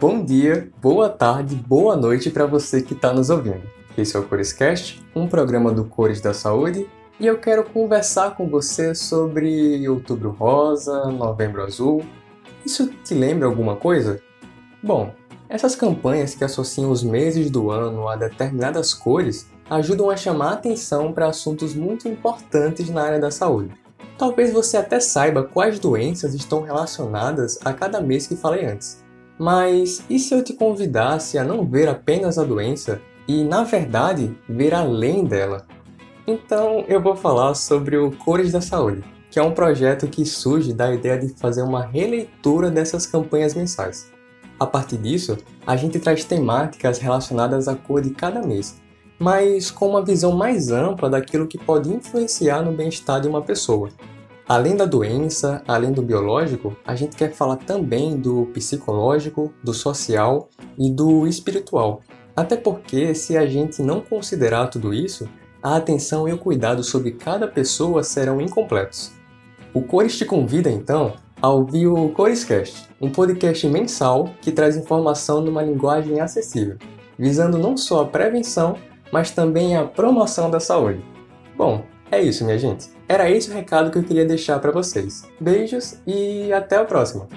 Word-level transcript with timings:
Bom 0.00 0.24
dia, 0.24 0.70
boa 0.80 1.10
tarde, 1.10 1.54
boa 1.54 1.94
noite 1.94 2.30
para 2.30 2.46
você 2.46 2.80
que 2.80 2.94
está 2.94 3.12
nos 3.12 3.28
ouvindo. 3.28 3.60
Esse 3.98 4.16
é 4.16 4.18
o 4.18 4.22
Corescast, 4.22 5.04
um 5.14 5.28
programa 5.28 5.70
do 5.70 5.84
Cores 5.84 6.22
da 6.22 6.32
Saúde, 6.32 6.88
e 7.20 7.26
eu 7.26 7.36
quero 7.36 7.62
conversar 7.64 8.34
com 8.34 8.48
você 8.48 8.94
sobre 8.94 9.86
Outubro 9.86 10.30
Rosa, 10.30 11.10
Novembro 11.10 11.62
Azul. 11.62 12.02
Isso 12.64 12.90
te 13.04 13.12
lembra 13.12 13.46
alguma 13.46 13.76
coisa? 13.76 14.18
Bom, 14.82 15.12
essas 15.50 15.76
campanhas 15.76 16.34
que 16.34 16.44
associam 16.44 16.90
os 16.90 17.02
meses 17.02 17.50
do 17.50 17.70
ano 17.70 18.08
a 18.08 18.16
determinadas 18.16 18.94
cores 18.94 19.50
ajudam 19.68 20.08
a 20.08 20.16
chamar 20.16 20.54
atenção 20.54 21.12
para 21.12 21.28
assuntos 21.28 21.74
muito 21.74 22.08
importantes 22.08 22.88
na 22.88 23.02
área 23.02 23.20
da 23.20 23.30
saúde. 23.30 23.74
Talvez 24.16 24.50
você 24.50 24.78
até 24.78 24.98
saiba 24.98 25.42
quais 25.42 25.78
doenças 25.78 26.32
estão 26.32 26.62
relacionadas 26.62 27.58
a 27.62 27.74
cada 27.74 28.00
mês 28.00 28.26
que 28.26 28.34
falei 28.34 28.64
antes. 28.64 29.09
Mas 29.40 30.04
e 30.10 30.18
se 30.18 30.34
eu 30.34 30.44
te 30.44 30.52
convidasse 30.52 31.38
a 31.38 31.44
não 31.44 31.64
ver 31.64 31.88
apenas 31.88 32.36
a 32.36 32.44
doença 32.44 33.00
e, 33.26 33.42
na 33.42 33.64
verdade, 33.64 34.36
ver 34.46 34.74
além 34.74 35.24
dela? 35.24 35.66
Então 36.26 36.84
eu 36.86 37.00
vou 37.00 37.16
falar 37.16 37.54
sobre 37.54 37.96
o 37.96 38.10
Cores 38.10 38.52
da 38.52 38.60
Saúde, 38.60 39.02
que 39.30 39.38
é 39.38 39.42
um 39.42 39.54
projeto 39.54 40.06
que 40.08 40.26
surge 40.26 40.74
da 40.74 40.92
ideia 40.92 41.18
de 41.18 41.30
fazer 41.30 41.62
uma 41.62 41.82
releitura 41.82 42.70
dessas 42.70 43.06
campanhas 43.06 43.54
mensais. 43.54 44.12
A 44.58 44.66
partir 44.66 44.98
disso, 44.98 45.38
a 45.66 45.74
gente 45.74 45.98
traz 45.98 46.22
temáticas 46.22 46.98
relacionadas 46.98 47.66
à 47.66 47.74
cor 47.74 48.02
de 48.02 48.10
cada 48.10 48.42
mês, 48.42 48.78
mas 49.18 49.70
com 49.70 49.88
uma 49.88 50.04
visão 50.04 50.32
mais 50.32 50.70
ampla 50.70 51.08
daquilo 51.08 51.46
que 51.46 51.56
pode 51.56 51.90
influenciar 51.90 52.60
no 52.60 52.72
bem-estar 52.72 53.22
de 53.22 53.28
uma 53.28 53.40
pessoa, 53.40 53.88
Além 54.50 54.74
da 54.74 54.84
doença, 54.84 55.62
além 55.68 55.92
do 55.92 56.02
biológico, 56.02 56.76
a 56.84 56.96
gente 56.96 57.14
quer 57.14 57.32
falar 57.32 57.54
também 57.54 58.16
do 58.16 58.46
psicológico, 58.46 59.54
do 59.62 59.72
social 59.72 60.48
e 60.76 60.90
do 60.90 61.24
espiritual. 61.24 62.00
Até 62.34 62.56
porque, 62.56 63.14
se 63.14 63.36
a 63.36 63.46
gente 63.46 63.80
não 63.80 64.00
considerar 64.00 64.66
tudo 64.66 64.92
isso, 64.92 65.28
a 65.62 65.76
atenção 65.76 66.28
e 66.28 66.32
o 66.32 66.38
cuidado 66.38 66.82
sobre 66.82 67.12
cada 67.12 67.46
pessoa 67.46 68.02
serão 68.02 68.40
incompletos. 68.40 69.12
O 69.72 69.82
Cores 69.82 70.18
te 70.18 70.24
convida 70.24 70.68
então 70.68 71.12
a 71.40 71.48
ouvir 71.48 71.86
o 71.86 72.08
Corescast, 72.08 72.88
um 73.00 73.08
podcast 73.08 73.64
mensal 73.68 74.30
que 74.42 74.50
traz 74.50 74.76
informação 74.76 75.40
numa 75.40 75.62
linguagem 75.62 76.18
acessível, 76.18 76.76
visando 77.16 77.56
não 77.56 77.76
só 77.76 78.02
a 78.02 78.06
prevenção, 78.08 78.74
mas 79.12 79.30
também 79.30 79.76
a 79.76 79.84
promoção 79.84 80.50
da 80.50 80.58
saúde. 80.58 81.04
Bom, 81.56 81.84
é 82.10 82.22
isso, 82.22 82.44
minha 82.44 82.58
gente. 82.58 82.88
Era 83.08 83.30
esse 83.30 83.50
o 83.50 83.54
recado 83.54 83.90
que 83.90 83.98
eu 83.98 84.04
queria 84.04 84.24
deixar 84.24 84.58
para 84.58 84.72
vocês. 84.72 85.22
Beijos 85.40 85.96
e 86.06 86.52
até 86.52 86.76
a 86.76 86.84
próxima! 86.84 87.28